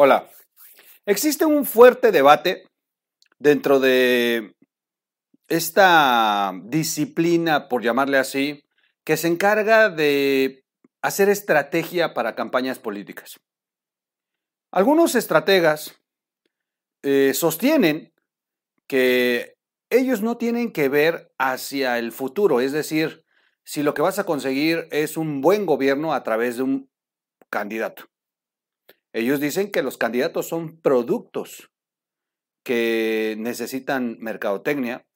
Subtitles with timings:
[0.00, 0.30] Hola.
[1.06, 2.68] Existe un fuerte debate
[3.40, 4.54] dentro de
[5.48, 8.62] esta disciplina, por llamarle así,
[9.02, 10.64] que se encarga de
[11.02, 13.40] hacer estrategia para campañas políticas.
[14.70, 16.00] Algunos estrategas
[17.02, 18.12] eh, sostienen
[18.86, 19.56] que
[19.90, 23.24] ellos no tienen que ver hacia el futuro, es decir,
[23.64, 26.88] si lo que vas a conseguir es un buen gobierno a través de un
[27.50, 28.07] candidato.
[29.12, 31.70] Ellos dicen que los candidatos son productos
[32.62, 35.06] que necesitan mercadotecnia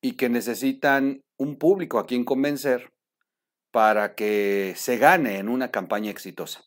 [0.00, 2.92] y que necesitan un público a quien convencer
[3.70, 6.64] para que se gane en una campaña exitosa.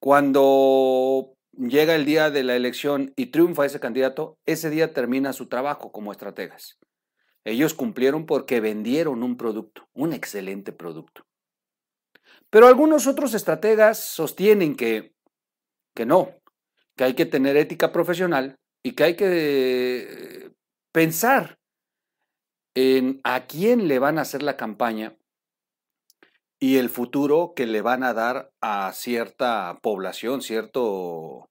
[0.00, 5.48] Cuando llega el día de la elección y triunfa ese candidato, ese día termina su
[5.48, 6.78] trabajo como estrategas.
[7.44, 11.26] Ellos cumplieron porque vendieron un producto, un excelente producto.
[12.54, 15.12] Pero algunos otros estrategas sostienen que,
[15.92, 16.36] que no,
[16.94, 20.52] que hay que tener ética profesional y que hay que
[20.92, 21.58] pensar
[22.76, 25.16] en a quién le van a hacer la campaña
[26.60, 31.50] y el futuro que le van a dar a cierta población, cierto,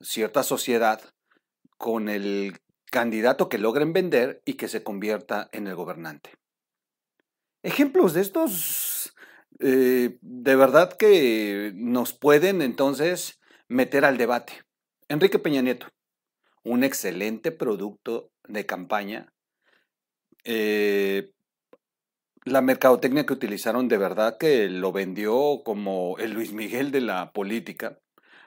[0.00, 1.00] cierta sociedad
[1.78, 2.60] con el
[2.92, 6.30] candidato que logren vender y que se convierta en el gobernante.
[7.64, 9.03] Ejemplos de estos
[9.60, 14.64] eh, de verdad que nos pueden entonces meter al debate.
[15.08, 15.88] Enrique Peña Nieto,
[16.62, 19.32] un excelente producto de campaña.
[20.44, 21.30] Eh,
[22.44, 27.32] la mercadotecnia que utilizaron de verdad que lo vendió como el Luis Miguel de la
[27.32, 27.98] política.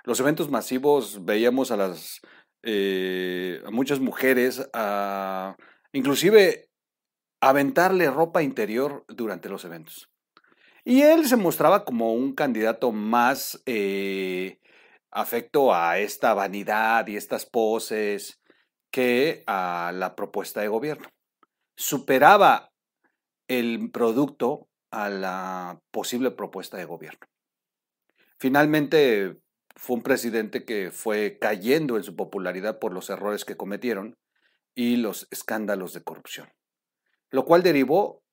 [0.03, 2.21] Los eventos masivos veíamos a las
[2.63, 5.55] eh, muchas mujeres a
[5.93, 6.69] inclusive
[7.41, 10.09] aventarle ropa interior durante los eventos.
[10.89, 14.57] Y él se mostraba como un candidato más eh,
[15.11, 18.39] afecto a esta vanidad y estas poses
[18.89, 21.09] que a la propuesta de gobierno.
[21.75, 22.71] Superaba
[23.49, 27.27] el producto a la posible propuesta de gobierno.
[28.37, 29.41] Finalmente
[29.75, 34.15] fue un presidente que fue cayendo en su popularidad por los errores que cometieron
[34.73, 36.47] y los escándalos de corrupción,
[37.29, 38.23] lo cual derivó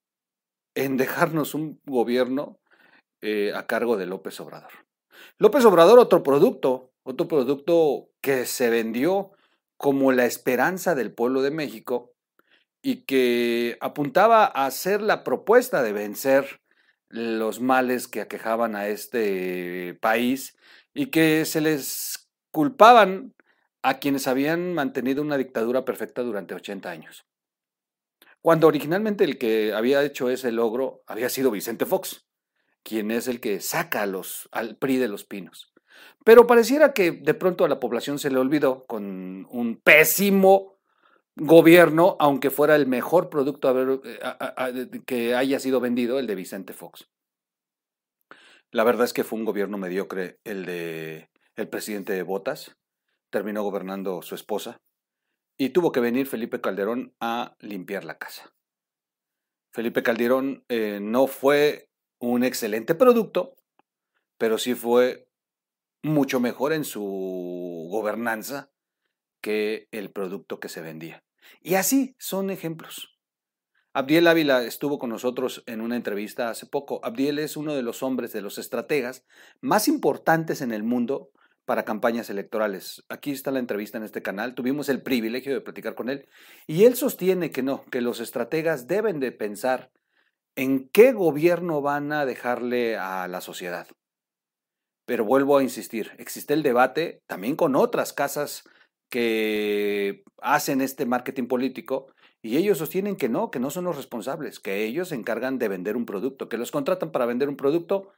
[0.75, 2.59] en dejarnos un gobierno
[3.23, 4.73] eh, a cargo de López Obrador.
[5.39, 9.33] López Obrador, otro producto, otro producto que se vendió
[9.77, 12.13] como la esperanza del pueblo de México
[12.83, 16.61] y que apuntaba a hacer la propuesta de vencer
[17.09, 20.57] los males que aquejaban a este país
[20.93, 23.35] y que se les culpaban
[23.83, 27.25] a quienes habían mantenido una dictadura perfecta durante 80 años.
[28.45, 32.27] Cuando originalmente el que había hecho ese logro había sido Vicente Fox,
[32.83, 35.73] quien es el que saca los, al PRI de los pinos.
[36.27, 40.79] Pero pareciera que de pronto a la población se le olvidó con un pésimo
[41.35, 47.09] gobierno, aunque fuera el mejor producto eh, que haya sido vendido, el de Vicente Fox.
[48.71, 52.77] La verdad es que fue un gobierno mediocre el de el presidente de Botas,
[53.31, 54.83] terminó gobernando su esposa,
[55.57, 58.55] y tuvo que venir Felipe Calderón a limpiar la casa.
[59.73, 63.57] Felipe Calderón eh, no fue un excelente producto,
[64.39, 65.29] pero sí fue
[66.03, 68.71] mucho mejor en su gobernanza
[69.41, 71.25] que el producto que se vendía.
[71.61, 73.19] Y así son ejemplos.
[73.93, 77.01] Abdiel Ávila estuvo con nosotros en una entrevista hace poco.
[77.05, 79.25] Abdiel es uno de los hombres, de los estrategas
[79.61, 81.31] más importantes en el mundo
[81.65, 83.05] para campañas electorales.
[83.09, 84.55] Aquí está la entrevista en este canal.
[84.55, 86.29] Tuvimos el privilegio de platicar con él
[86.67, 89.91] y él sostiene que no, que los estrategas deben de pensar
[90.57, 93.89] en qué gobierno van a dejarle a la sociedad.
[95.07, 98.65] Pero vuelvo a insistir, existe el debate también con otras casas
[99.11, 104.61] que hacen este marketing político y ellos sostienen que no, que no son los responsables,
[104.61, 108.13] que ellos se encargan de vender un producto, que los contratan para vender un producto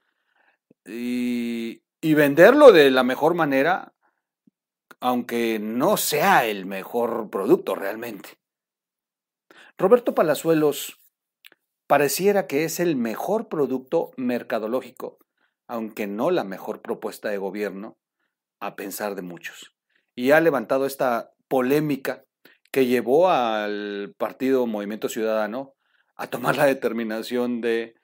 [0.85, 3.95] y, y venderlo de la mejor manera,
[5.01, 8.31] aunque no sea el mejor producto realmente.
[9.79, 10.99] Roberto Palazuelos
[11.87, 15.19] pareciera que es el mejor producto mercadológico,
[15.69, 17.99] aunque no la mejor propuesta de gobierno,
[18.61, 19.75] a pensar de muchos.
[20.15, 22.25] Y ha levantado esta polémica
[22.73, 25.75] que llevó al partido Movimiento Ciudadano
[26.17, 27.95] a tomar la determinación de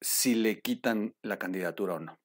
[0.00, 2.21] si le quitan la candidatura o no.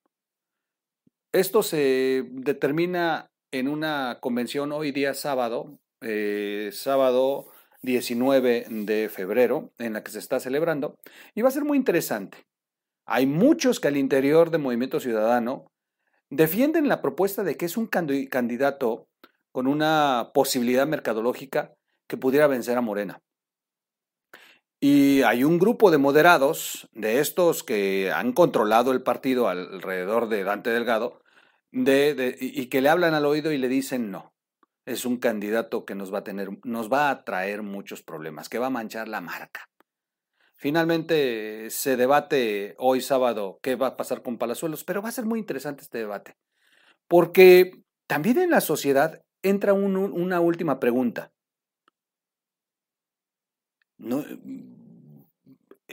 [1.34, 7.48] Esto se determina en una convención hoy día sábado, eh, sábado
[7.82, 10.96] 19 de febrero, en la que se está celebrando,
[11.36, 12.46] y va a ser muy interesante.
[13.06, 15.68] Hay muchos que al interior del Movimiento Ciudadano
[16.30, 19.08] defienden la propuesta de que es un candidato
[19.52, 21.74] con una posibilidad mercadológica
[22.08, 23.22] que pudiera vencer a Morena.
[24.80, 30.44] Y hay un grupo de moderados, de estos que han controlado el partido alrededor de
[30.44, 31.22] Dante Delgado,
[31.72, 34.34] y que le hablan al oído y le dicen no.
[34.86, 38.60] Es un candidato que nos va a tener, nos va a traer muchos problemas, que
[38.60, 39.68] va a manchar la marca.
[40.56, 45.26] Finalmente se debate hoy sábado qué va a pasar con Palazuelos, pero va a ser
[45.26, 46.38] muy interesante este debate,
[47.08, 51.32] porque también en la sociedad entra una última pregunta.
[53.98, 54.24] No,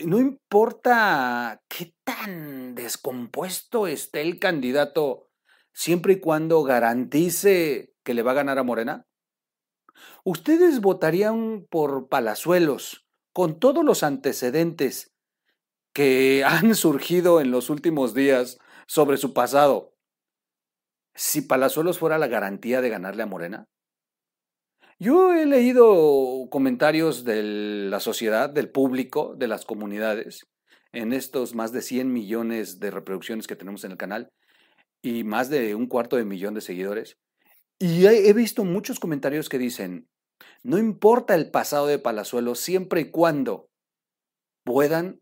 [0.05, 5.31] no importa qué tan descompuesto esté el candidato,
[5.73, 9.06] siempre y cuando garantice que le va a ganar a Morena.
[10.25, 13.05] ¿Ustedes votarían por Palazuelos?
[13.35, 15.12] con todos los antecedentes
[15.93, 19.93] que han surgido en los últimos días sobre su pasado,
[21.15, 23.69] si Palazuelos fuera la garantía de ganarle a Morena?
[25.05, 30.47] Yo he leído comentarios de la sociedad, del público, de las comunidades,
[30.93, 34.33] en estos más de 100 millones de reproducciones que tenemos en el canal
[35.03, 37.19] y más de un cuarto de millón de seguidores.
[37.79, 40.09] Y he visto muchos comentarios que dicen,
[40.62, 43.69] no importa el pasado de Palazuelos siempre y cuando
[44.65, 45.21] puedan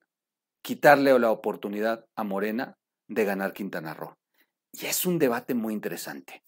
[0.62, 4.14] quitarle la oportunidad a Morena de ganar Quintana Roo.
[4.70, 6.41] Y es un debate muy interesante.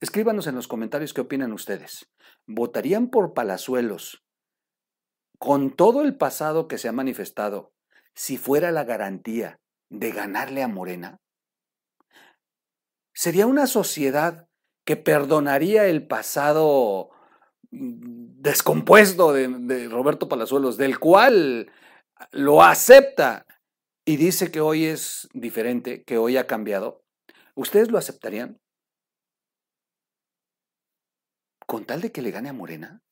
[0.00, 2.08] Escríbanos en los comentarios qué opinan ustedes.
[2.46, 4.24] ¿Votarían por Palazuelos
[5.38, 7.72] con todo el pasado que se ha manifestado
[8.14, 9.60] si fuera la garantía
[9.90, 11.20] de ganarle a Morena?
[13.12, 14.48] ¿Sería una sociedad
[14.84, 17.10] que perdonaría el pasado
[17.70, 21.70] descompuesto de, Roberto Palazuelos, del cual
[22.30, 23.44] lo acepta
[24.04, 27.02] y dice que hoy es diferente, que hoy ha cambiado,
[27.54, 28.58] ¿ustedes lo aceptarían?
[31.68, 33.02] ¿Con tal de que le gane a Morena?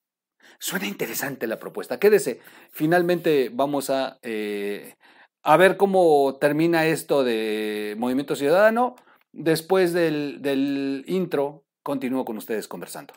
[0.58, 1.98] Suena interesante la propuesta.
[1.98, 2.40] Quédese.
[2.70, 4.94] Finalmente vamos a, eh,
[5.42, 8.96] a ver cómo termina esto de Movimiento Ciudadano.
[9.30, 13.12] Después del, del intro, continúo con ustedes conversando.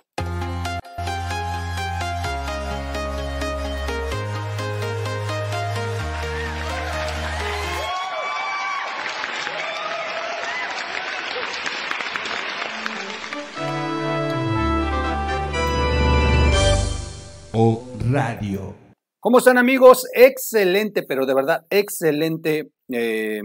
[19.21, 20.05] ¿Cómo están amigos?
[20.13, 23.39] Excelente, pero de verdad, excelente eh,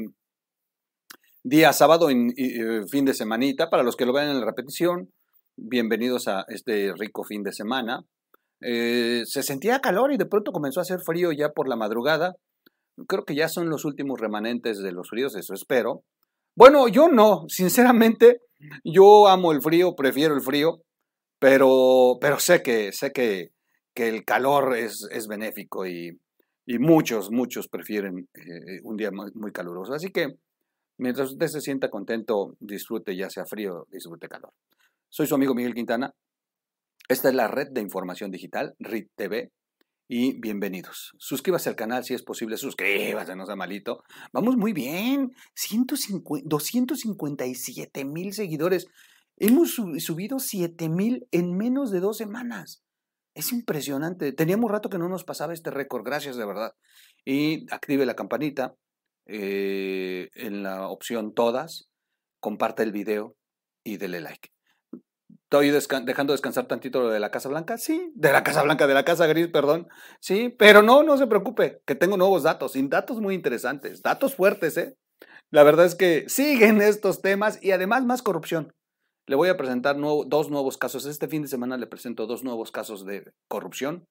[1.45, 3.71] día sábado, en, eh, fin de semanita.
[3.71, 5.13] Para los que lo vean en la repetición,
[5.57, 8.05] bienvenidos a este rico fin de semana.
[8.61, 12.35] Eh, se sentía calor y de pronto comenzó a hacer frío ya por la madrugada.
[13.07, 16.03] Creo que ya son los últimos remanentes de los fríos, eso espero.
[16.57, 18.41] Bueno, yo no, sinceramente,
[18.83, 20.83] yo amo el frío, prefiero el frío,
[21.39, 23.55] pero, pero sé que, sé que
[23.95, 26.19] que el calor es, es benéfico y,
[26.67, 29.95] y, muchos, muchos prefieren eh, un día muy, caluroso.
[29.95, 30.37] Así que
[30.99, 34.53] mientras usted se sienta contento, disfrute ya sea frío, disfrute calor.
[35.09, 36.13] Soy su amigo Miguel Quintana.
[37.09, 39.53] Esta es la red de información digital, RIT TV,
[40.09, 41.13] y bienvenidos.
[41.19, 44.03] Suscríbase al canal si es posible, suscríbase, no sea malito.
[44.33, 48.87] Vamos muy bien, 150, 257 mil seguidores.
[49.37, 52.84] Hemos subido 7 mil en menos de dos semanas.
[53.35, 54.33] Es impresionante.
[54.33, 56.05] Teníamos rato que no nos pasaba este récord.
[56.05, 56.73] Gracias de verdad.
[57.25, 58.75] Y active la campanita
[59.27, 61.89] eh, en la opción todas.
[62.41, 63.37] Comparte el video
[63.83, 64.51] y dele like.
[65.45, 65.71] ¿Estoy
[66.05, 67.79] dejando descansar tantito lo de la Casa Blanca?
[67.79, 69.89] Sí, de la Casa Blanca, de la Casa Gris, perdón.
[70.21, 74.35] Sí, pero no, no se preocupe, que tengo nuevos datos, sin datos muy interesantes, datos
[74.35, 74.97] fuertes, ¿eh?
[75.51, 78.73] La verdad es que siguen estos temas y además más corrupción.
[79.27, 81.07] Le voy a presentar dos nuevos casos.
[81.07, 84.07] Este fin de semana le presento dos nuevos casos de corrupción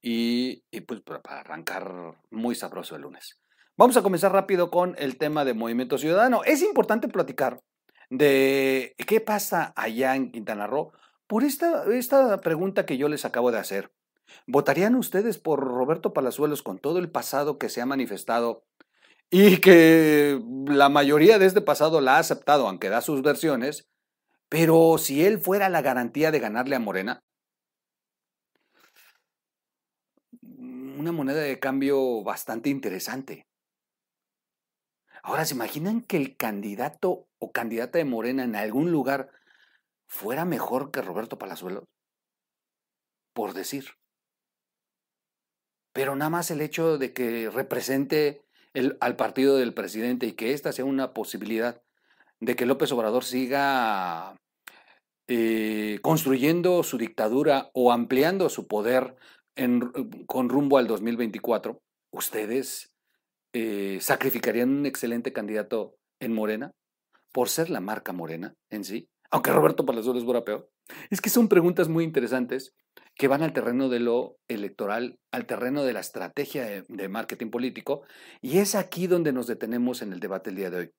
[0.00, 3.40] y, pues para arrancar muy sabroso el lunes.
[3.76, 6.44] Vamos a comenzar rápido con el tema de Movimiento Ciudadano.
[6.44, 7.60] Es importante platicar
[8.08, 10.92] de qué pasa allá en Quintana Roo
[11.26, 13.90] por esta, esta pregunta que yo les acabo de hacer.
[14.46, 18.64] ¿Votarían ustedes por Roberto Palazuelos con todo el pasado que se ha manifestado
[19.30, 23.88] y que la mayoría de este pasado la ha aceptado, aunque da sus versiones?
[24.52, 27.24] Pero si él fuera la garantía de ganarle a Morena,
[30.42, 33.46] una moneda de cambio bastante interesante.
[35.22, 39.30] Ahora, ¿se imaginan que el candidato o candidata de Morena en algún lugar
[40.06, 41.84] fuera mejor que Roberto Palazuelos?
[43.32, 43.86] Por decir.
[45.94, 48.44] Pero nada más el hecho de que represente
[49.00, 51.82] al partido del presidente y que esta sea una posibilidad
[52.40, 54.36] de que López Obrador siga
[55.28, 59.16] eh, construyendo su dictadura o ampliando su poder
[60.26, 62.94] con rumbo al 2024, ¿ustedes
[63.52, 66.72] eh, sacrificarían un excelente candidato en Morena
[67.32, 69.08] por ser la marca Morena en sí?
[69.30, 70.68] Aunque Roberto Palazuelos fuera peor.
[71.10, 72.74] Es que son preguntas muy interesantes
[73.14, 78.02] que van al terreno de lo electoral, al terreno de la estrategia de marketing político,
[78.40, 80.90] y es aquí donde nos detenemos en el debate el día de hoy.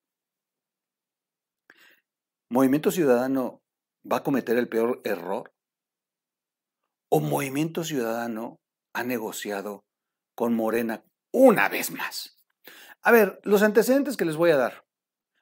[2.50, 3.63] ¿Movimiento Ciudadano
[4.10, 5.54] va a cometer el peor error?
[7.10, 8.60] ¿O Movimiento Ciudadano
[8.94, 9.86] ha negociado
[10.36, 12.38] con Morena una vez más?
[13.02, 14.86] A ver, los antecedentes que les voy a dar.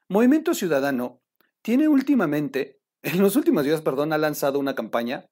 [0.09, 1.21] Movimiento Ciudadano
[1.61, 5.27] tiene últimamente, en los últimos días, perdón, ha lanzado una campaña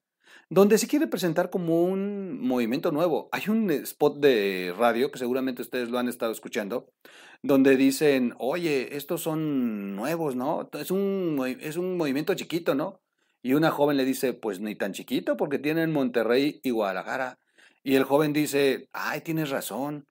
[0.48, 3.28] donde se quiere presentar como un movimiento nuevo.
[3.30, 6.92] Hay un spot de radio que seguramente ustedes lo han estado escuchando,
[7.42, 10.68] donde dicen, oye, estos son nuevos, ¿no?
[10.72, 13.00] Es un, es un movimiento chiquito, ¿no?
[13.42, 17.38] Y una joven le dice, pues ni tan chiquito porque tienen Monterrey y Guadalajara.
[17.82, 20.06] Y el joven dice, ay, tienes razón,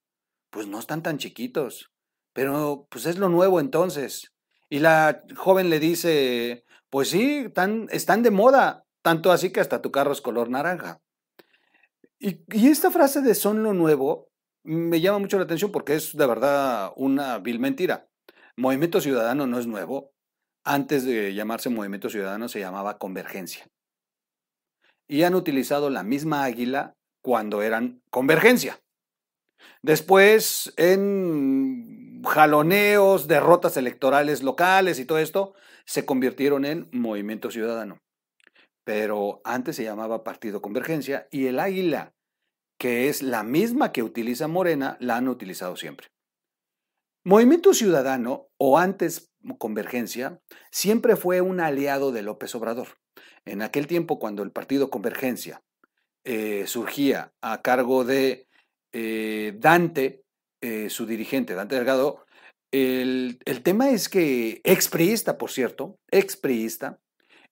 [0.50, 1.92] pues no están tan chiquitos,
[2.34, 4.34] pero pues es lo nuevo entonces.
[4.70, 9.92] Y la joven le dice, pues sí, están, de moda, tanto así que hasta tu
[9.92, 11.02] carro es color naranja.
[12.20, 14.30] Y, esta frase de son lo nuevo
[14.64, 18.08] me llama mucho la atención porque es de verdad una vil mentira.
[18.58, 20.12] Movimiento Ciudadano no es nuevo.
[20.64, 23.68] Antes de llamarse Movimiento Ciudadano se llamaba Convergencia.
[25.08, 28.80] Y han utilizado la misma águila cuando eran Convergencia.
[29.82, 35.54] Después, en jaloneos, derrotas electorales locales y todo esto,
[35.86, 38.00] se convirtieron en Movimiento Ciudadano
[38.90, 42.16] pero antes se llamaba Partido Convergencia y el águila,
[42.80, 46.08] que es la misma que utiliza Morena, la han utilizado siempre.
[47.26, 52.88] Movimiento Ciudadano, o antes Convergencia, siempre fue un aliado de López Obrador.
[53.46, 55.62] En aquel tiempo, cuando el Partido Convergencia
[56.24, 58.48] eh, surgía a cargo de
[58.94, 60.24] eh, Dante,
[60.62, 62.26] eh, su dirigente, Dante Delgado,
[62.72, 67.00] el, el tema es que, expriista, por cierto, expriista,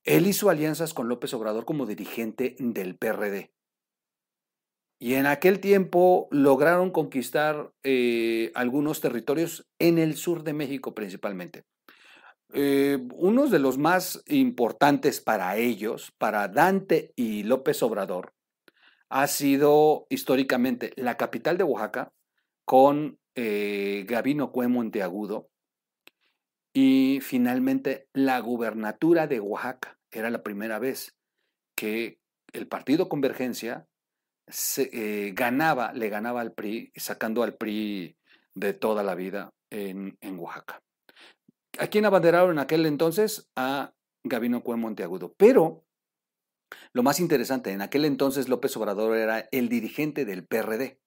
[0.04, 3.52] él hizo alianzas con López Obrador como dirigente del PRD.
[5.00, 11.66] Y en aquel tiempo lograron conquistar eh, algunos territorios en el sur de México principalmente.
[12.54, 18.34] Eh, uno de los más importantes para ellos, para Dante y López Obrador,
[19.10, 22.12] ha sido históricamente la capital de Oaxaca
[22.66, 25.50] con eh, Gabino Cue Monteagudo
[26.74, 31.16] y finalmente la gubernatura de Oaxaca era la primera vez
[31.76, 32.20] que
[32.54, 33.88] el partido Convergencia
[34.78, 38.18] eh, ganaba, le ganaba al PRI, sacando al PRI
[38.56, 40.82] de toda la vida en, Oaxaca.
[41.80, 43.50] ¿A quién abanderaron en aquel entonces?
[43.56, 45.34] A Gabino Cue Monteagudo.
[45.38, 45.84] Pero
[46.94, 51.00] lo más interesante, en aquel entonces López Obrador era el dirigente del PRD.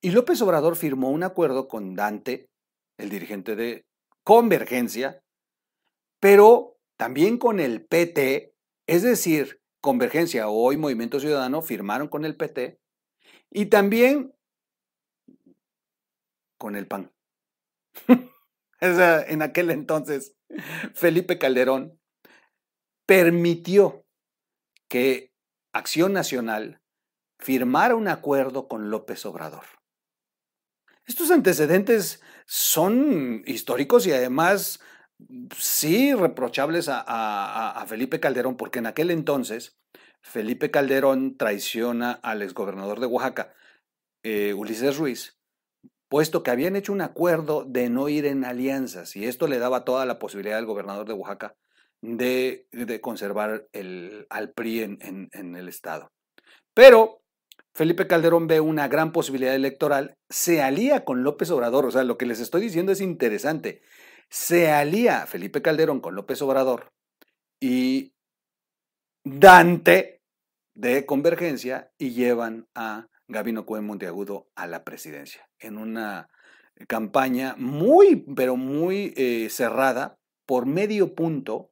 [0.00, 2.48] Y López Obrador firmó un acuerdo con Dante,
[2.96, 3.84] el dirigente de
[4.22, 5.22] Convergencia,
[6.20, 8.54] pero también con el PT,
[8.86, 12.80] es decir, Convergencia hoy Movimiento Ciudadano firmaron con el PT
[13.52, 14.34] y también
[16.58, 17.12] con el PAN.
[18.80, 20.34] en aquel entonces,
[20.92, 22.00] Felipe Calderón
[23.06, 24.04] permitió
[24.88, 25.32] que
[25.72, 26.82] Acción Nacional
[27.38, 29.66] firmara un acuerdo con López Obrador.
[31.04, 34.80] Estos antecedentes son históricos y además
[35.56, 39.78] sí reprochables a, Felipe Calderón, porque en aquel entonces
[40.22, 43.54] Felipe Calderón traiciona al exgobernador de Oaxaca,
[44.22, 45.38] eh, Ulises Ruiz,
[46.08, 49.84] puesto que habían hecho un acuerdo de no ir en alianzas, y esto le daba
[49.84, 51.54] toda la posibilidad al gobernador de Oaxaca
[52.02, 52.66] de,
[53.00, 56.12] conservar el, al PRI en, en el Estado.
[56.74, 57.22] Pero
[57.72, 62.18] Felipe Calderón ve una gran posibilidad electoral, se alía con López Obrador, o sea, lo
[62.18, 63.82] que les estoy diciendo es interesante
[64.28, 66.92] se alía Felipe Calderón con López Obrador
[67.60, 68.12] y
[69.24, 70.22] Dante
[70.74, 76.28] de Convergencia y llevan a Gabino Cuen Monteagudo a la presidencia en una
[76.86, 81.70] campaña muy, pero muy eh, cerrada por medio punto.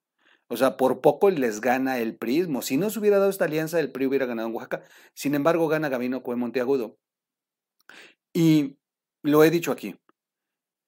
[0.49, 2.63] O sea, por poco les gana el prismo.
[2.63, 4.83] Si no se hubiera dado esta alianza, el PRI hubiera ganado en Oaxaca.
[5.15, 6.99] Sin embargo, gana Gabino Cuen Monteagudo.
[8.33, 8.77] Y
[9.23, 9.97] lo he dicho aquí,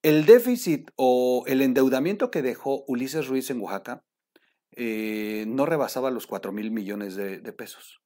[0.06, 4.04] el déficit o el endeudamiento que dejó Ulises Ruiz en Oaxaca
[4.76, 8.02] eh, no rebasaba los 4 mil millones de, pesos.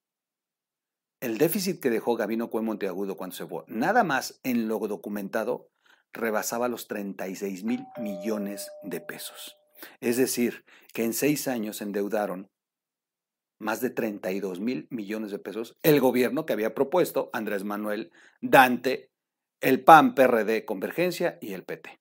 [1.21, 5.69] El déficit que dejó Gabino Cue Monteagudo cuando se fue, nada más en lo documentado,
[6.15, 9.59] rebasaba los 36 mil millones de pesos.
[10.01, 10.65] Es decir,
[10.95, 12.49] que en seis años endeudaron
[13.59, 19.10] más de 32 mil millones de pesos el gobierno que había propuesto Andrés Manuel Dante,
[19.61, 22.01] el PAN, PRD, Convergencia y el PT.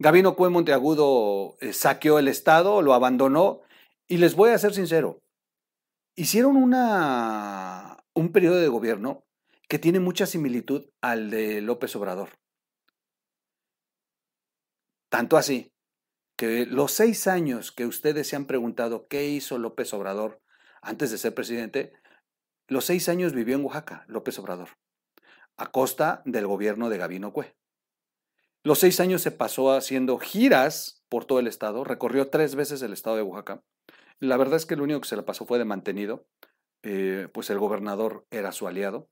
[0.00, 3.62] Gabino Cue Monteagudo eh, saqueó el Estado, lo abandonó
[4.06, 5.20] y les voy a ser sincero,
[6.14, 9.24] hicieron una, un periodo de gobierno
[9.68, 12.30] que tiene mucha similitud al de López Obrador.
[15.10, 15.72] Tanto así
[16.36, 20.40] que los seis años que ustedes se han preguntado qué hizo López Obrador
[20.80, 21.92] antes de ser presidente,
[22.66, 24.68] los seis años vivió en Oaxaca, López Obrador,
[25.58, 27.54] a costa del gobierno de Gabino Cue.
[28.62, 32.92] Los seis años se pasó haciendo giras por todo el estado, recorrió tres veces el
[32.92, 33.62] estado de Oaxaca.
[34.20, 36.26] La verdad es que lo único que se le pasó fue de mantenido,
[36.82, 39.08] eh, pues el gobernador era su aliado.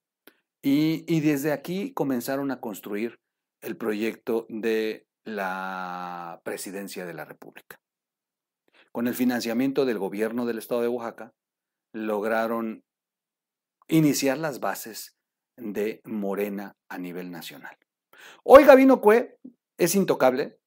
[0.63, 3.21] Y, y desde aquí comenzaron a construir
[3.61, 7.81] el proyecto de la presidencia de la República.
[8.93, 11.35] Con el financiamiento del gobierno del estado de Oaxaca,
[11.93, 12.85] lograron
[13.89, 15.16] iniciar las bases
[15.57, 17.77] de Morena a nivel nacional.
[18.45, 19.39] Hoy Gabino Cue
[19.79, 20.59] es intocable,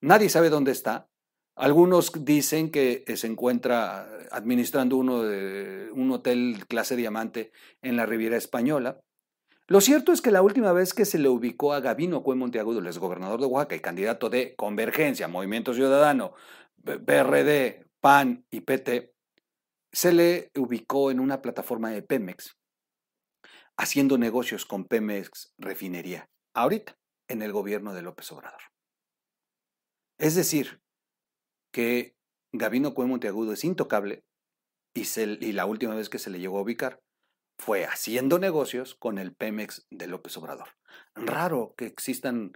[0.00, 1.08] nadie sabe dónde está.
[1.56, 8.36] Algunos dicen que se encuentra administrando uno de, un hotel clase diamante en la Riviera
[8.36, 9.00] Española.
[9.66, 12.80] Lo cierto es que la última vez que se le ubicó a Gabino Cue Monteagudo,
[12.80, 16.32] el exgobernador de Oaxaca y candidato de Convergencia, Movimiento Ciudadano,
[16.82, 19.12] PRD, PAN y PT,
[19.92, 22.56] se le ubicó en una plataforma de Pemex,
[23.80, 28.60] haciendo negocios con Pemex Refinería, ahorita, en el gobierno de López Obrador.
[30.18, 30.82] Es decir,
[31.72, 32.14] que
[32.52, 34.22] Gabino Cue Monteagudo es intocable
[34.94, 37.00] y, y la última vez que se le llegó a ubicar
[37.58, 40.68] fue haciendo negocios con el Pemex de López Obrador.
[41.14, 42.52] Raro que existan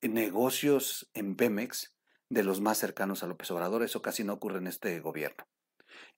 [0.00, 1.94] negocios en Pemex
[2.30, 5.44] de los más cercanos a López Obrador, eso casi no ocurre en este gobierno.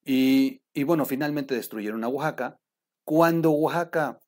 [0.04, 2.60] Y, y bueno, finalmente destruyeron a Oaxaca.
[3.04, 4.20] Cuando Oaxaca,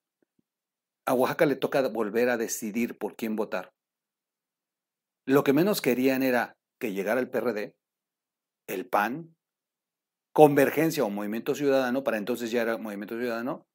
[1.09, 3.73] a Oaxaca le toca volver a decidir por quién votar,
[5.25, 7.75] lo que menos querían era que llegara el PRD,
[8.67, 9.35] el PAN,
[10.33, 13.65] Convergencia o Movimiento Ciudadano, para entonces ya era Movimiento Ciudadano,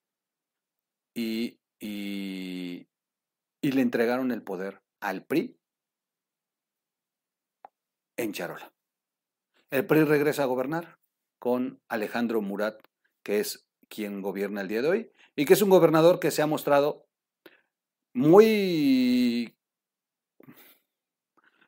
[1.13, 2.87] y, y,
[3.63, 5.59] le entregaron el poder al PRI
[8.17, 8.73] en Charola.
[9.71, 11.01] El PRI regresa a gobernar
[11.41, 12.81] con Alejandro Murat,
[13.25, 16.41] que es quien gobierna el día de hoy, y que es un gobernador que se
[16.41, 17.09] ha mostrado
[18.15, 19.57] muy,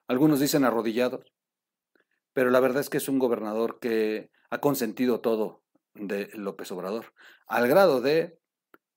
[0.07, 1.25] algunos dicen arrodillado,
[2.33, 5.63] pero la verdad es que es un gobernador que ha consentido todo
[5.95, 7.13] de López Obrador,
[7.47, 8.39] al grado de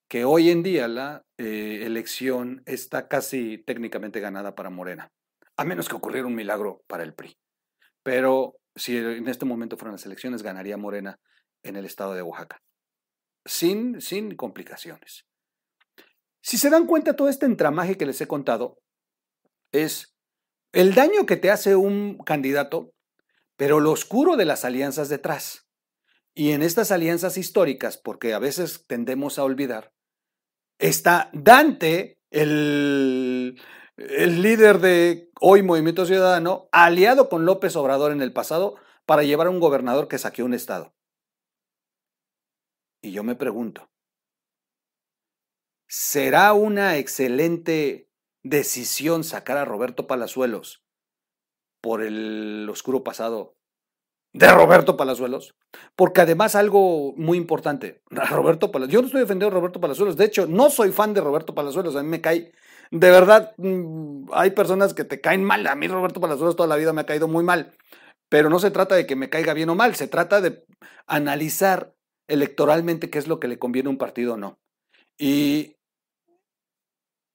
[0.08, 5.12] que hoy en día la eh, elección está casi técnicamente ganada para Morena,
[5.56, 7.38] a menos que ocurriera un milagro para el PRI.
[8.04, 11.20] Pero si en este momento fueran las elecciones, ganaría Morena
[11.64, 12.62] en el estado de Oaxaca,
[13.46, 15.29] sin, sin complicaciones.
[16.42, 18.80] Si se dan cuenta, todo este entramaje que les he contado
[19.72, 20.16] es
[20.72, 22.94] el daño que te hace un candidato,
[23.56, 25.68] pero lo oscuro de las alianzas detrás.
[26.34, 29.92] Y en estas alianzas históricas, porque a veces tendemos a olvidar,
[30.78, 33.60] está Dante, el,
[33.98, 38.76] líder de hoy Movimiento Ciudadano, aliado con López Obrador en el pasado
[39.06, 40.94] para llevar a un gobernador que saqueó un estado.
[43.02, 43.90] Y yo me pregunto,
[45.90, 48.08] ¿será una excelente
[48.44, 50.84] decisión sacar a Roberto Palazuelos
[51.82, 53.56] por el oscuro pasado
[54.32, 55.56] de Roberto Palazuelos,
[55.96, 60.26] porque además algo muy importante, Roberto Palazuelos, yo no estoy defendiendo a Roberto Palazuelos, de
[60.26, 62.52] hecho no soy fan de Roberto Palazuelos, a mí me cae,
[62.92, 66.76] de verdad, mm, hay personas que te caen mal, a mí Roberto Palazuelos toda la
[66.76, 67.74] vida me ha caído muy mal,
[68.30, 70.64] pero no se trata de que me caiga bien o mal, se trata de
[71.08, 71.96] analizar
[72.28, 74.60] electoralmente qué es lo que le conviene a un partido o no.
[75.18, 75.79] Y,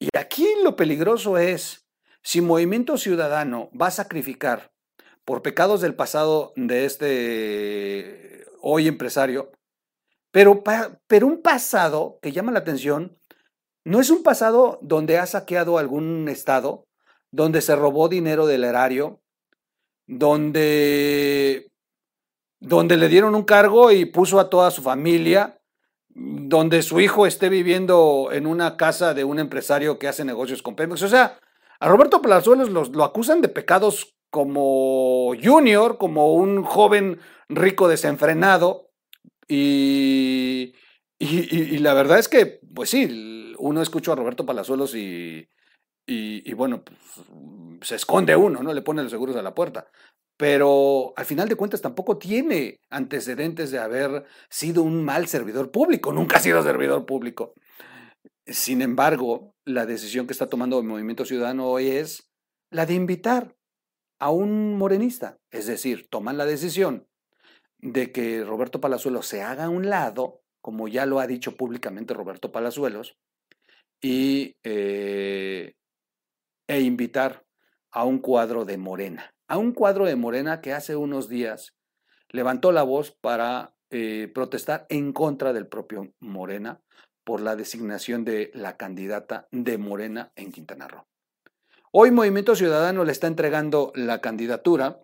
[0.04, 1.86] y aquí lo peligroso es,
[2.22, 4.70] si Movimiento Ciudadano va a sacrificar
[5.24, 9.50] por pecados del pasado de este hoy empresario,
[10.30, 10.62] pero,
[11.06, 13.16] pero un pasado que llama la atención,
[13.84, 16.86] no es un pasado donde ha saqueado algún estado,
[17.30, 19.22] donde se robó dinero del erario,
[20.06, 21.72] donde,
[22.60, 25.60] donde le dieron un cargo y puso a toda su familia,
[26.14, 30.76] donde su hijo esté viviendo en una casa de un empresario que hace negocios con
[30.76, 31.02] Pemex.
[31.02, 31.38] O sea,
[31.80, 38.90] a Roberto Palazuelos lo acusan de pecados como junior, como un joven rico desenfrenado.
[39.46, 40.74] Y,
[41.20, 45.48] y, la verdad es que, pues sí, uno escuchó a Roberto Palazuelos y,
[46.04, 46.98] y, bueno, pues,
[47.82, 48.72] se esconde uno, ¿no?
[48.72, 49.86] Le pone los seguros a la puerta.
[50.36, 56.12] Pero al final de cuentas tampoco tiene antecedentes de haber sido un mal servidor público,
[56.12, 57.54] nunca ha sido servidor público.
[58.46, 62.30] Sin embargo, la decisión que está tomando el Movimiento Ciudadano hoy es
[62.70, 63.56] la de invitar
[64.18, 67.06] a un morenista, es decir, toman la decisión
[67.78, 72.14] de que Roberto Palazuelos se haga a un lado, como ya lo ha dicho públicamente
[72.14, 73.16] Roberto Palazuelos,
[74.00, 75.74] y, eh,
[76.66, 77.44] e invitar
[77.90, 81.74] a un cuadro de Morena, a un cuadro de Morena que hace unos días
[82.30, 86.80] levantó la voz para eh, protestar en contra del propio Morena
[87.24, 91.06] por la designación de la candidata de Morena en Quintana Roo.
[91.92, 95.00] Hoy Movimiento Ciudadano le está entregando la candidatura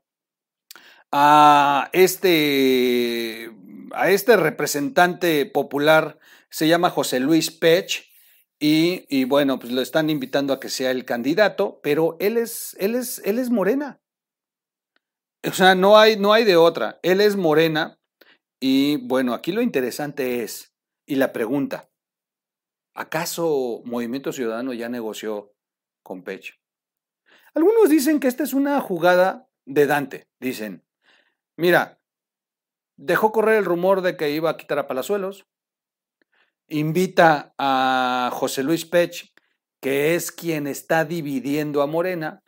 [1.12, 3.50] a este,
[3.92, 8.10] a este representante popular, se llama José Luis Pech,
[8.62, 12.94] y, bueno, pues lo están invitando a que sea el candidato, pero él es, él
[12.94, 14.00] es, él es morena.
[15.48, 16.98] O sea, no hay, no hay de otra.
[17.02, 17.98] Él es morena.
[18.60, 20.74] Y bueno, aquí lo interesante es,
[21.06, 21.90] y la pregunta,
[22.94, 25.54] ¿acaso Movimiento Ciudadano ya negoció
[26.02, 26.60] con Pech?
[27.54, 30.28] Algunos dicen que esta es una jugada de Dante.
[30.40, 30.84] Dicen,
[31.60, 32.00] Mira,
[32.96, 35.46] dejó correr el rumor de que iba a quitar a Palazuelos,
[36.68, 39.34] invita a José Luis Pech,
[39.82, 42.42] que es quien está dividiendo a Morena,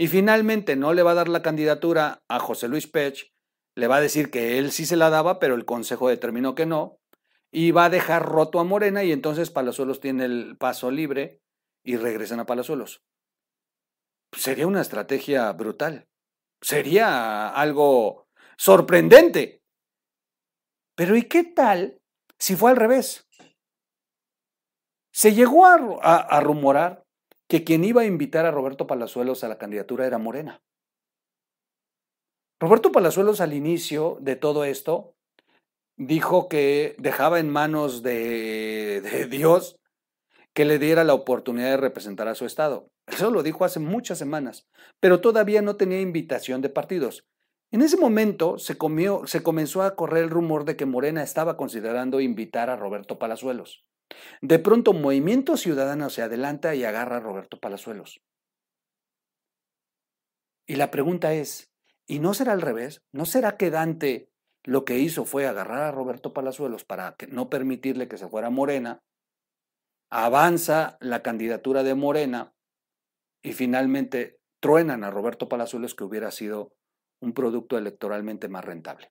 [0.00, 3.34] y finalmente no le va a dar la candidatura a José Luis Pech,
[3.76, 6.64] le va a decir que él sí se la daba, pero el Consejo determinó que
[6.64, 6.98] no,
[7.52, 11.42] y va a dejar roto a Morena y entonces Palazuelos tiene el paso libre
[11.84, 13.02] y regresan a Palazuelos.
[14.32, 16.08] Sería una estrategia brutal.
[16.62, 19.62] Sería algo sorprendente.
[20.94, 22.00] Pero ¿y qué tal
[22.38, 23.28] si fue al revés?
[25.12, 27.04] Se llegó a, rumorar
[27.50, 30.62] que quien iba a invitar a Roberto Palazuelos a la candidatura era Morena.
[32.60, 35.16] Roberto Palazuelos al inicio de todo esto
[35.96, 39.80] dijo que dejaba en manos de, de, Dios
[40.54, 42.86] que le diera la oportunidad de representar a su estado.
[43.08, 44.68] Eso lo dijo hace muchas semanas,
[45.00, 47.24] pero todavía no tenía invitación de partidos.
[47.72, 48.76] En ese momento se,
[49.26, 53.84] se comenzó a correr el rumor de que Morena estaba considerando invitar a Roberto Palazuelos.
[54.40, 58.22] De pronto Movimiento Ciudadano se adelanta y agarra a Roberto Palazuelos.
[60.66, 61.72] Y la pregunta es,
[62.06, 63.02] ¿y no será al revés?
[63.12, 64.30] ¿No será que Dante
[64.64, 69.02] lo que hizo fue agarrar a Roberto Palazuelos para no permitirle que se fuera Morena?
[70.10, 72.54] Avanza la candidatura de Morena
[73.42, 76.72] y finalmente truenan a Roberto Palazuelos que hubiera sido
[77.20, 79.10] un producto electoralmente más rentable.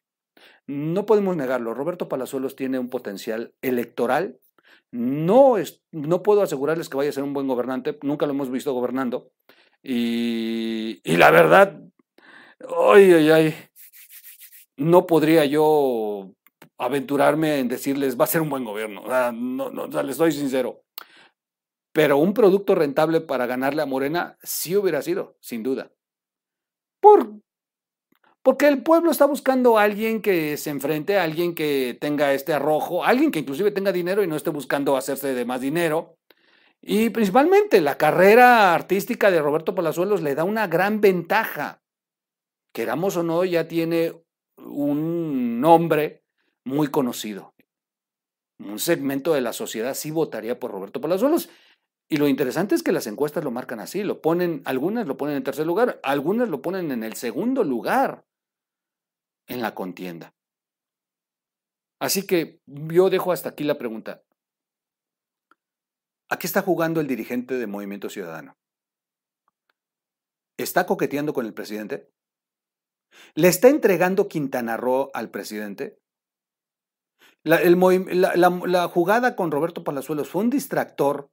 [0.67, 4.39] No podemos negarlo, Roberto Palazuelos tiene un potencial electoral.
[4.91, 8.49] No, es, no puedo asegurarles que vaya a ser un buen gobernante, nunca lo hemos
[8.51, 9.31] visto gobernando.
[9.83, 11.79] Y, la verdad,
[12.93, 13.55] ay, ay, ay,
[14.77, 16.31] no podría yo
[16.77, 19.03] aventurarme en decirles va a ser un buen gobierno.
[19.33, 20.83] no, no, les doy sincero.
[21.91, 25.91] Pero un producto rentable para ganarle a Morena sí hubiera sido, sin duda.
[26.99, 27.33] Por
[28.41, 32.53] porque el pueblo está buscando a alguien que se enfrente, a alguien que tenga este
[32.53, 36.17] arrojo, alguien que inclusive tenga dinero y no esté buscando hacerse de más dinero.
[36.81, 41.81] Y principalmente la carrera artística de Roberto Palazuelos le da una gran ventaja.
[42.73, 44.13] Queramos o no, ya tiene
[44.57, 46.23] un nombre
[46.63, 47.53] muy conocido.
[48.59, 51.49] Un segmento de la sociedad sí votaría por Roberto Palazuelos.
[52.07, 55.35] Y lo interesante es que las encuestas lo marcan así, lo ponen, algunas lo ponen
[55.35, 58.23] en tercer lugar, algunas lo ponen en el segundo lugar
[59.49, 60.33] en la contienda.
[61.99, 64.23] Así que yo dejo hasta aquí la pregunta.
[66.29, 68.57] ¿A qué está jugando el dirigente de Movimiento Ciudadano?
[70.57, 72.09] ¿Está coqueteando con el presidente?
[73.33, 75.99] ¿Le está entregando Quintana Roo al presidente?
[77.43, 81.31] La, la, jugada con Roberto Palazuelos fue un distractor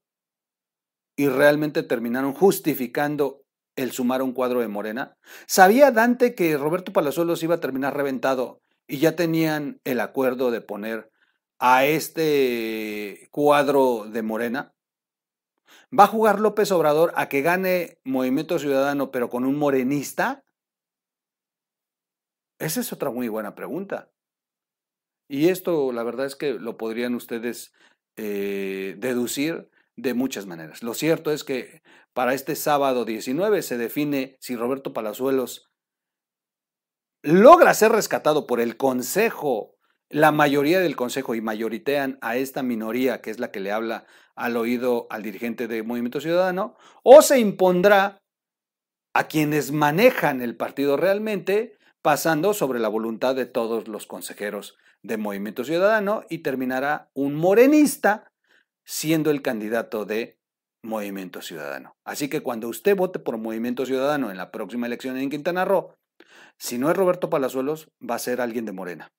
[1.19, 3.46] y realmente terminaron justificando
[3.77, 5.17] el sumar un cuadro de Morena?
[5.47, 10.61] ¿Sabía Dante que Roberto Palazuelos iba a terminar reventado y ya tenían el acuerdo de
[10.61, 11.11] poner
[11.59, 14.75] a este cuadro de Morena?
[15.97, 20.45] ¿Va a jugar López Obrador a que gane Movimiento Ciudadano pero con un morenista?
[22.59, 24.11] Esa es otra muy buena pregunta.
[25.29, 27.73] Y esto, la verdad es que lo podrían ustedes
[28.17, 30.83] eh, deducir de muchas maneras.
[30.83, 31.83] Lo cierto es que
[32.13, 35.71] para este sábado 19 se define si Roberto Palazuelos
[37.23, 39.75] logra ser rescatado por el Consejo,
[40.09, 44.07] la mayoría del Consejo y mayoritean a esta minoría que es la que le habla
[44.37, 48.19] al oído al dirigente de Movimiento Ciudadano, o se impondrá
[49.15, 55.17] a quienes manejan el partido realmente pasando sobre la voluntad de todos los consejeros de
[55.17, 58.29] Movimiento Ciudadano y terminará un morenista
[58.87, 60.39] siendo el candidato de
[60.83, 61.97] Movimiento Ciudadano.
[62.05, 65.95] Así que cuando usted vote por Movimiento Ciudadano en la próxima elección en Quintana Roo,
[66.59, 69.13] si no es Roberto Palazuelos, va a ser alguien de Morena.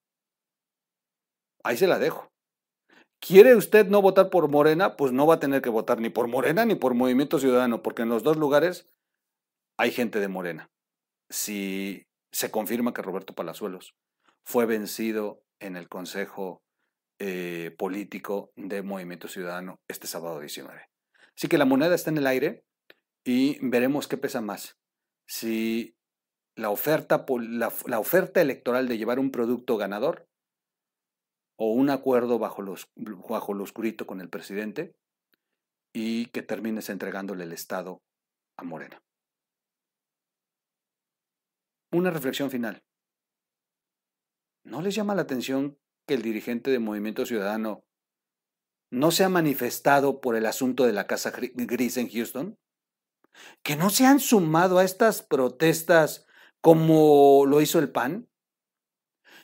[1.63, 2.32] Ahí se la dejo.
[3.19, 4.95] ¿Quiere usted no votar por Morena?
[4.95, 8.03] Pues no va a tener que votar ni por Morena ni por Movimiento Ciudadano, porque
[8.03, 8.88] en los dos lugares
[9.77, 10.69] hay gente de Morena.
[11.30, 13.95] Si se confirma que Roberto Palazuelos
[14.45, 16.62] fue vencido en el Consejo
[17.19, 20.89] eh, Político de Movimiento Ciudadano este sábado 19.
[21.36, 22.65] Así que la moneda está en el aire
[23.23, 24.77] y veremos qué pesa más.
[25.27, 25.95] Si
[26.56, 27.25] la oferta,
[27.86, 30.27] la oferta electoral de llevar un producto ganador
[31.58, 34.95] o un acuerdo bajo, los, bajo lo oscurito con el presidente
[35.93, 38.03] y que termines entregándole el Estado
[38.58, 39.03] a Morena.
[41.91, 42.84] Una reflexión final.
[44.63, 47.84] ¿No les llama la atención que el dirigente de Movimiento Ciudadano
[48.89, 52.58] no se ha manifestado por el asunto de la Casa Gris en Houston?
[53.62, 56.26] ¿Que no se han sumado a estas protestas
[56.62, 58.28] como lo hizo el PAN?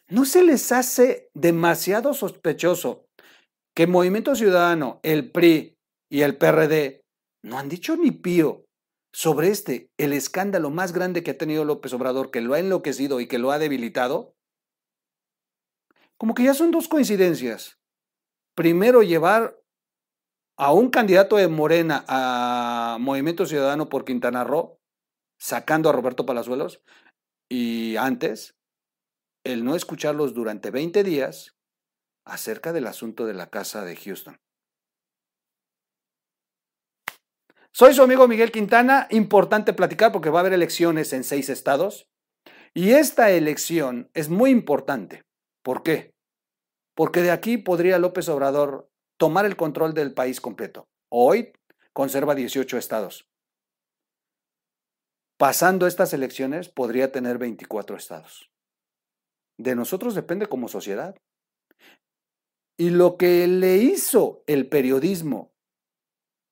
[0.08, 3.08] ¿No se les hace demasiado sospechoso
[3.76, 5.78] que Movimiento Ciudadano, el PRI
[6.10, 7.02] y el PRD
[7.43, 8.65] no han dicho ni pío
[9.12, 13.19] sobre este, el escándalo más grande que ha tenido López Obrador, que lo ha enloquecido
[13.19, 14.36] y que lo ha debilitado?
[16.23, 17.81] Como que ya son dos coincidencias.
[18.55, 19.59] Primero, llevar
[20.57, 24.79] a un candidato de Morena a Movimiento Ciudadano por Quintana Roo,
[25.38, 26.81] sacando a Roberto Palazuelos,
[27.49, 28.55] y antes,
[29.43, 31.57] el no escucharlos durante 20 días
[32.25, 34.39] acerca del asunto de la casa de Houston.
[37.73, 42.09] Soy su amigo Miguel Quintana, importante platicar porque va a haber elecciones en seis estados
[42.73, 45.25] y esta elección es muy importante.
[45.63, 46.12] ¿Por qué?
[46.95, 50.88] Porque de aquí podría López Obrador tomar el control del país completo.
[51.10, 51.53] Hoy
[51.93, 53.27] conserva 18 estados.
[55.38, 58.51] Pasando estas elecciones podría tener 24 estados.
[59.58, 61.15] De nosotros depende como sociedad.
[62.77, 65.53] Y lo que le hizo el periodismo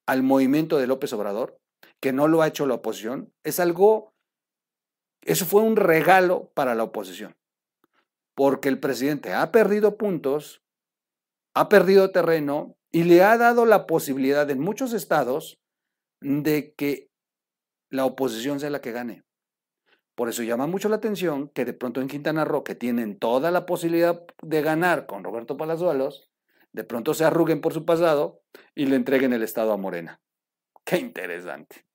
[0.07, 1.59] al movimiento de López Obrador,
[1.99, 4.13] que no lo ha hecho la oposición, es algo,
[5.21, 7.35] eso fue un regalo para la oposición,
[8.41, 10.63] porque el presidente ha perdido puntos,
[11.53, 15.61] ha perdido terreno y le ha dado la posibilidad en muchos estados
[16.21, 17.11] de que
[17.91, 19.23] la oposición sea la que gane.
[20.15, 23.51] Por eso llama mucho la atención que de pronto en Quintana Roo, que tienen toda
[23.51, 26.31] la posibilidad de ganar con Roberto Palazuelos,
[26.73, 28.41] de pronto se arruguen por su pasado
[28.73, 30.19] y le entreguen el Estado a Morena.
[30.83, 31.85] Qué interesante.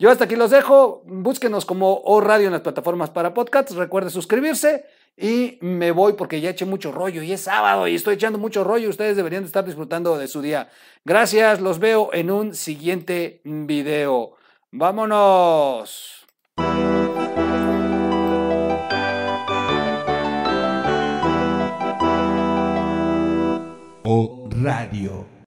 [0.00, 1.02] Yo hasta aquí los dejo.
[1.06, 3.74] Búsquenos como O Radio en las plataformas para podcasts.
[3.74, 4.84] Recuerde suscribirse
[5.20, 8.62] y me voy porque ya eché mucho rollo y es sábado y estoy echando mucho
[8.62, 8.88] rollo.
[8.88, 10.70] Ustedes deberían estar disfrutando de su día.
[11.04, 14.36] Gracias, los veo en un siguiente video.
[14.70, 16.24] ¡Vámonos!
[24.04, 25.37] O Radio.